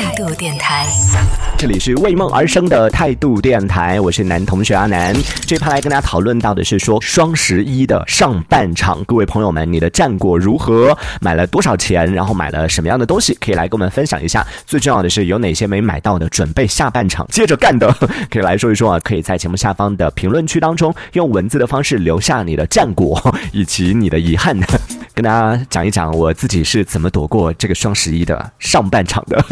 [0.00, 0.86] 态度电台，
[1.58, 5.14] 这里是为梦而生的态度电台，我是男同学阿南。
[5.46, 10.96] 这趴来跟大家讨论到的是说双十一的上半场，各位朋友们，你的战果如何？
[11.20, 12.10] 买了多少钱？
[12.14, 13.36] 然后买了什么样的东西？
[13.38, 14.42] 可以来跟我们分享一下。
[14.64, 17.94] 最重要的是有哪些没买到的，准备下半场接着干的，
[18.32, 18.98] 可以来说一说啊。
[19.00, 23.22] 可以在节目下方的评论区当中用文字的方式留下你的战果
[23.52, 24.58] 以及你的遗憾，
[25.20, 29.44] 跟大家讲一讲我自己是怎么躲过这个双十一的上半场的。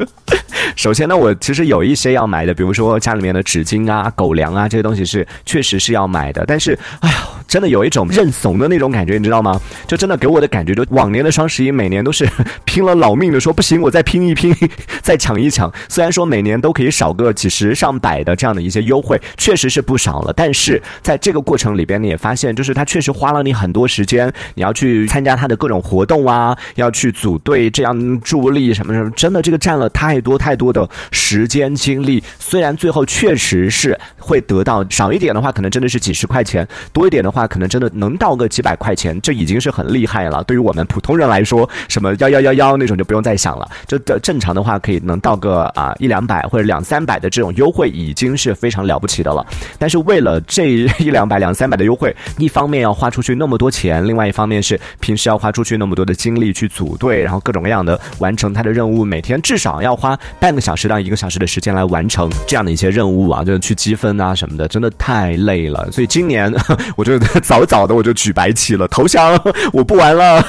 [0.76, 6.44] 首先呢，我其实有一些要买的，比如说家里面的纸巾啊、狗粮啊这些东西是确实是要买的。
[6.46, 9.60] 但是，哎呀，真的有一种认怂的那种感觉，你知道吗？
[9.86, 12.28] 就真的给我的感觉，就往年的双十一每年都是
[12.64, 14.54] 拼了老命的说不行，我再拼一拼，
[15.02, 15.72] 再抢一抢。
[15.88, 20.32] 虽然说每年都可以少个几十上百的这样的一些优惠，确实是不少了。
[20.36, 32.22] 但是在这个过程里边，你也发现，就是它确实花了你很多时间，你要去参加它的各种活动啊，要去组队这样助力什么什么，真的这个占了太多太多的时间精力。
[32.38, 40.42] 虽然最后确实是会得到少一点的话，可能真的是几十块钱；多一点的话，话可能真的能到个几百块钱，这已经是很厉害了。
[40.44, 43.68] 对于我们普通人来说，什么幺幺幺幺那种就不用再想了。
[43.86, 49.44] 就正常的话，可以能到个啊一两百或者两三百的这种优惠，已经是非常了不起的了。
[49.78, 65.90] 但是为了这一两百、两三百的优惠，一方面要花出去那么多钱，另外一方面是平时要花出去那么多的精力去组队，然后各种各样的完成他的任务，每天至少要花半个小时到一个小时的时间来完成这样的一些任务啊，就是去积分啊什么的，真的太累了。
[65.92, 66.52] 所以今年
[66.96, 69.38] 我觉得 早早的我就举白旗了，投降，
[69.72, 70.44] 我不玩了。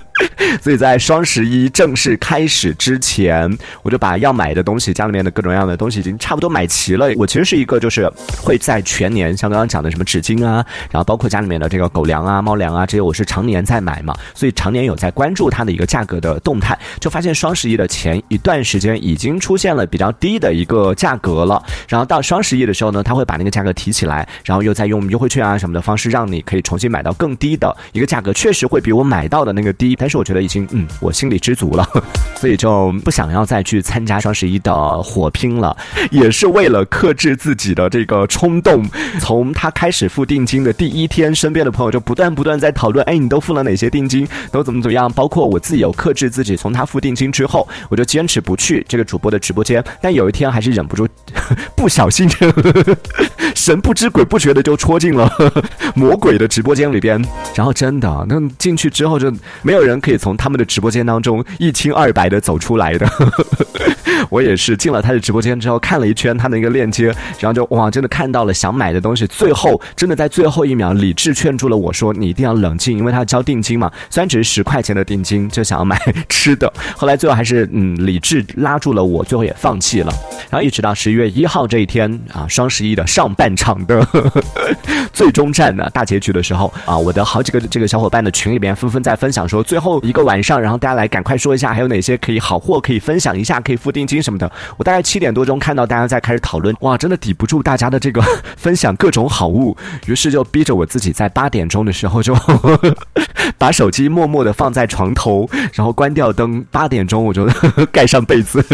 [0.62, 7.08] 所以在双十一正式开始之前，我就把要买的东西，家里面的各种各样的东西已经差不多买齐了。
[7.16, 8.10] 我其实是一个就是
[8.42, 21.62] 会在全年，像刚刚讲的什么纸巾啊，然后包括家里面的这个狗粮啊、猫粮啊这些，我是常年在买嘛，所以常年有在关注它的一个价格的动态，就发现双十一的前一段时间已经出现了比较低的一个价格了。
[21.88, 31.84] 然后到双十一的时候呢，他会把那个价格提起来，然后又再用优惠券啊什么的方式，让你可以重新买到更低的一个价格，确实会比我买到的那个低，但是我觉得已经嗯，我心里知足了，
[32.38, 35.76] 所以就不想要再去参加双十一的火拼了，
[36.12, 38.88] 也是为了克制自己的这个冲动。
[39.18, 45.12] 从他开始付定金的第一天，身边的朋友就不断不断在讨论，哎，你都付了哪些定金，都怎么怎么样？
[45.14, 51.08] 包括我自己有克制自己，从他付定金之后，我就坚持不去这个主播的直播间，但有一天还是忍不住，
[51.84, 52.26] 不小心
[53.54, 55.30] 神不知鬼不觉的就戳进了
[55.94, 57.22] 魔鬼的直播间里边，
[57.54, 59.30] 然后真的那进去之后就
[59.60, 63.06] 没有人可以从他们的直播间当中一清二白的走出来的。
[64.28, 67.06] 我也是进了他的直播间之后看了一圈他的一个链接，
[67.38, 69.26] 然后就哇，真的看到了想买的东西。
[69.26, 73.90] 最后真的在最后一秒理智劝住了我说：“你一定要冷静，因为他要交定金嘛。
[74.10, 75.98] 虽然只是十块钱的定金，就想要买
[76.28, 76.72] 吃的。
[76.96, 80.12] 后来最后还是嗯理智拉住了我，最后也放弃了。
[80.50, 84.42] 然后一直到十一月一号这一天啊，双十一的上半场的呵 呵
[85.12, 94.50] 最终战呢，大结局的时候啊，我的好几个这个小伙伴的群里边纷纷在分享说，最后一个晚上，然后大家来赶快说一下，还有哪些可以好货可以分享一下，可以付定金什么的。
[94.76, 98.22] 我大概七点多钟看到大家在开始讨论，哇，真的抵不住大家的这个
[98.56, 99.76] 分享各种好物，
[100.06, 102.36] 于是就逼着我自己在八点钟的时候就
[103.58, 107.46] 把手机默默的放在床头，然后关掉灯，八点钟我就
[107.92, 108.64] 盖上被子。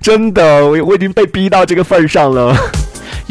[0.00, 2.56] 真的，我我已经被逼到这个份儿上了。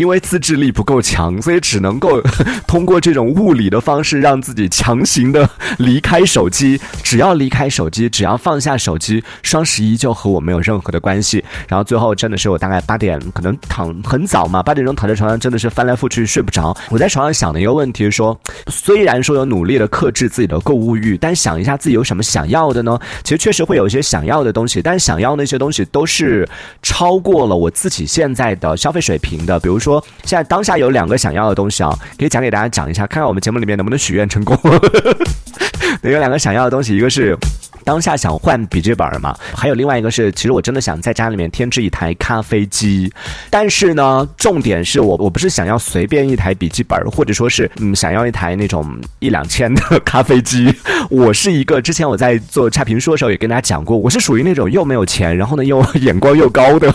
[0.01, 2.19] 因为自制力不够强，所以只能够
[2.65, 5.47] 通过这种物理的方式，让自己强行的
[5.77, 6.81] 离开手机。
[7.03, 11.45] 只要离开手机，只要放下手机，双十一就和我没有任何的关系。
[11.67, 16.75] 然后最后真的是我大概八点，可能躺很早嘛，八点钟躺在床上，真的是翻来覆去睡不着。
[16.89, 18.35] 我在床上想的一个问题是说，
[18.69, 22.97] 虽然说有努力的克制自己的购物欲，但想一下自己有什么想要的呢？
[23.23, 26.49] 其实确实会有一些想要的东西，但想要那些东西都是
[26.81, 29.81] 超过了我自己现在的消费水平的，比如。
[29.81, 34.57] 说说现在当下有两个想要的东西啊，可以讲给大家讲一下，看看我们节目里面能不能许愿成功。
[36.03, 37.37] 有两个想要的东西，一个是
[37.83, 43.11] 当下想换笔记本嘛，还有另外一个是，其实我真的想在家里面添置一台咖啡机。
[43.49, 50.73] 但是呢，重点是我我不是想要随便一台笔记本，或者说是嗯想要一台那种一两千的 咖啡机。
[51.09, 56.91] 我是一个之前我在做差评书的时候也跟大家讲过，我是属于那种又没有钱，然后呢又眼光又高的。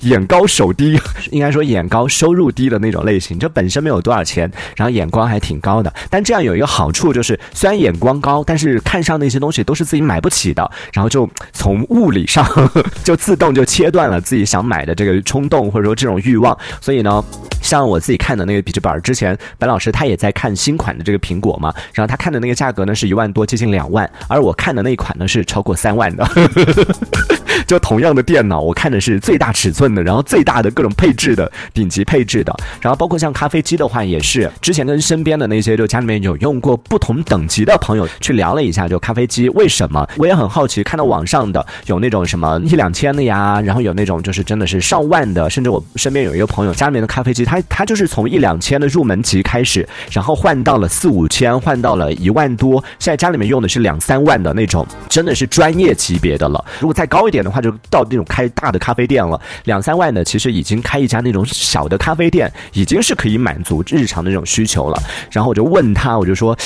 [0.00, 0.98] 眼高手低，
[1.30, 5.92] 应该说眼高收入低的那种类型，就本身没有多少钱，然后眼光还挺高的。
[6.08, 12.46] 但这样有一个好处就是，虽然眼光高，但是看上那些东西都是自己买不起的，然后就从物理上
[13.02, 16.56] 就自动就切断了自己想买的这个冲动或者说这种欲望。
[16.80, 17.24] 所以呢，
[17.62, 26.28] 像我自己看的那个笔记本，之前白老师他也在看新款的这个苹果嘛，然后他看的那个价格呢是一万多，接近两万，而我看的那一款呢是超过三万的。
[27.68, 56.64] 就同样的电脑，我看的是最大尺寸的，然后最大的各种配置的顶级配置的，然后包括像咖啡机的话，也是之前跟身边的那些就家里面有用过不同等级的朋友去聊了一下，就咖啡机为什么，我也很好奇，看到网上的有那种什么一两千的呀，然后有那种就是真的是上万的，甚至我身边有一个朋友家里面的咖啡机，他他就是从一两千的入门级开始，然后换到了四五千，换到了一万多，现在家里面用的是两三万的那种，真的是专业级别的了。
[56.80, 59.40] 如果再高一点的话，他就到那种开大的咖啡店了。
[59.64, 65.02] 两三万的其实已经开一家那种小的咖啡店，已经是可以满足日常的那种需求了。
[65.32, 66.56] 然后我就问他，我就说，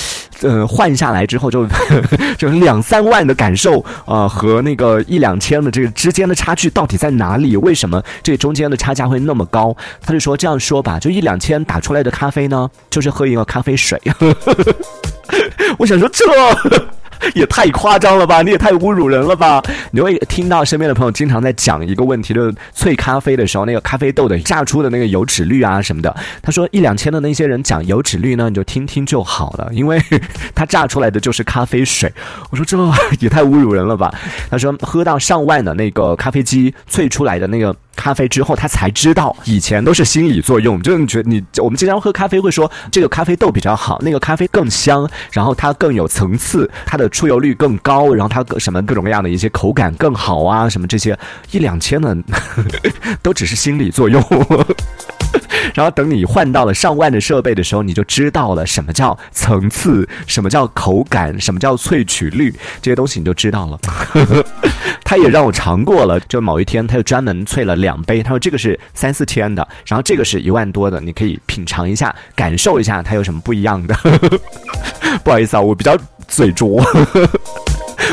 [0.43, 1.67] 呃，换下来之后就
[2.37, 7.56] 就两三万的感受啊，和那个一两千的这个之间的差距到底在哪里？
[7.56, 9.75] 为什么这中间的差价会那么高？
[10.03, 13.99] 他就说这样说吧，就一两千打出来的咖啡呢，就是喝一个咖啡水。
[15.79, 16.25] 我想说这。
[17.35, 18.43] 也太夸张了吧！
[18.43, 19.63] 你也太侮辱人了吧！
[19.93, 26.15] 你会听到身边的朋友经常在讲一个问题，就是萃咖啡的时候，那个咖啡豆的榨出的那个油脂率啊什么的。
[26.43, 30.03] 他说一两千的那些人讲油脂率呢，你就听听就好了，因为
[30.55, 32.13] 他榨出来的就是咖啡水。
[32.51, 32.77] 我说这
[33.21, 34.13] 也太侮辱人了吧！
[34.51, 37.75] 他说喝到上万的那个咖啡机萃出来的那个。
[38.02, 51.16] 咖啡之后，他才知道以前都是心理作用，就是觉得你我们经常喝咖啡会说这个咖啡豆比较好，那个咖啡更香，然后它更有层次，它的出油率更高，然后它各什么各种各样的一些口感更好啊，什么这些
[51.52, 52.16] 一两千的
[53.22, 54.20] 都只是心理作用。
[55.75, 63.79] 然后等你换到了上万的设备的时候，你就知道了什么叫层次，什么叫口感，什么叫萃取率，这些东西你就知道了。
[65.05, 73.94] 他也让我尝过了，就某一天他就专门萃了两杯，他说这个是三四千的，然后这个是一万多的，你可以品尝一下，感受一下它有什么不一样的。
[75.23, 76.82] 不好意思啊，我比较嘴拙，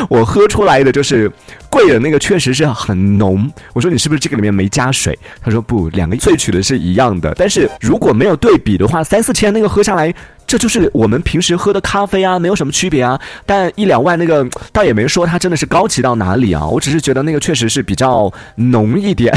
[0.08, 1.30] 我喝出来的就是。
[1.70, 5.16] 贵的那个确实是很浓，我说你是不是这个里面没加水？
[5.40, 7.32] 他说不，两个萃取的是一样的。
[7.36, 10.12] 但是如果没有对比的话，三四千那个喝下来，
[10.50, 13.16] 这就是我们平时喝的咖啡啊，没有什么区别啊。
[13.46, 19.32] 但一两万那个倒也没说它真的是高级到哪里啊，我只是觉得那个确实是比较浓一点。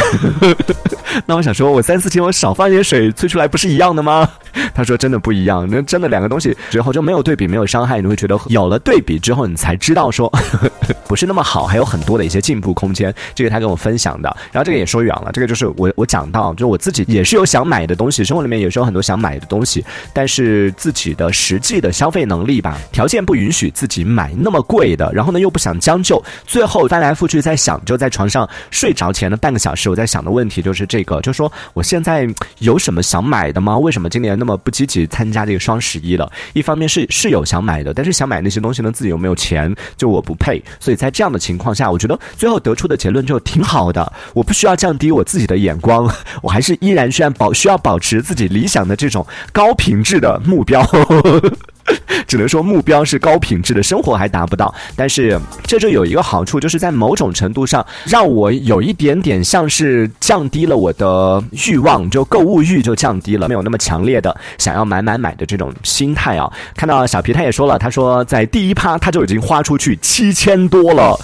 [1.28, 4.28] 那我想说，我三四千我少放点水萃出来不是一样的吗？
[4.74, 10.32] 他说真的不一样，那真的两个东西之后就没有对比，没有伤害，你会觉得有了对比之后，你才知道说
[11.08, 12.24] 不是那么好，还有很多的。
[12.24, 14.34] 一些进步空间，这个他跟我分享的。
[14.50, 19.84] 然后这个也说远了，这个就是我我讲到，就我自己也是有想买的东西，生活里面也是有很多想买的东西，
[20.14, 25.12] 但是自己己的实际的消费能力吧，条件不允许自己买那么贵的。
[25.14, 32.28] 然后呢，又不想将就，最后翻来覆去在想，就在床上睡着前的半个小时，我在想的问题就是这个，就说我现在
[32.60, 33.78] 有什么想买的吗？
[33.78, 36.32] 为什么今年那么不积极参加这个双十一了？
[36.54, 39.74] 一方面是是有想买的，但是想买那些东西呢，自己又没有钱？
[39.98, 40.64] 就我不配。
[40.80, 42.20] 所以在这样的情况下，我觉得。
[42.38, 46.10] 最后得出的结论就挺好的，我不需要降低我自己的眼光，
[46.42, 50.84] 我还是依然需要保需要保持自己理想的这种高品质的目标。
[52.28, 66.52] 只能说目标是高品质的生活还达不到，但是这就有一个好处，就是在某种程度上让我有一点点像是降低了我的欲望，就购物欲就降低了，没有那么强烈的想要买买买的这种心态啊。
[66.76, 71.20] 看到小皮他也说了，他说在第一趴他就已经花出去七千多了，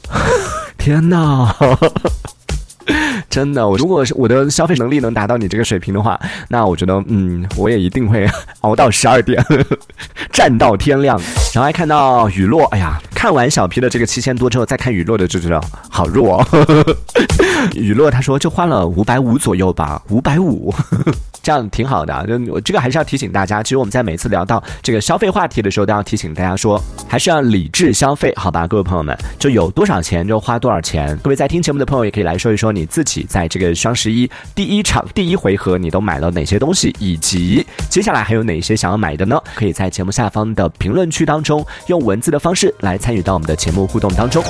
[0.76, 1.56] 天哪！
[3.28, 8.28] 真的，我如果是我的消费能力能达到你这个水平的话，那我觉得，嗯，我也一定会
[8.60, 9.44] 熬到十二点，
[10.32, 11.20] 站到天亮。
[11.56, 15.58] 然后还看到雨落，哎呀，看完小皮的这个七千多之后，再看雨落的就知道
[15.88, 16.46] 好弱。
[17.72, 20.74] 雨落他说就花了五百五左右吧，五百五。
[21.42, 31.16] 这样挺好的，就我这个还是要提醒大家，其实我们在每次聊到这个消费话题的时候，都要提醒大家说，还是要理智消费，好吧，各位朋友们，就有多少钱就花多少钱。
[31.22, 39.40] 各位在听节目的朋友也可以来说一说你自己在这个双十一第一场第一回合你都买了哪些东西，以及接下来还有哪些想要买的呢？
[39.54, 44.42] 可以在节目下方的评论区当中中用文字的方式来参与到我们的节目互动当中。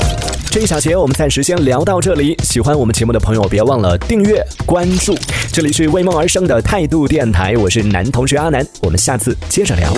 [0.51, 5.15] 这一小节我们暂时先聊到这里，喜欢我们节目的朋友别忘了订阅关注，
[5.53, 6.87] 这里是为梦而生的态。
[6.87, 9.93] 度电台，我是男同学阿南，我们下次接着聊。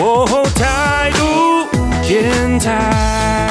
[0.55, 1.69] 态度
[2.03, 3.48] 电台。